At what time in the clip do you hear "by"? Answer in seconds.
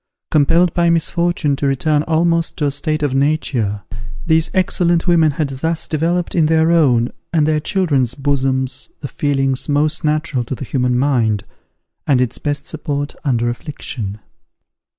0.73-0.89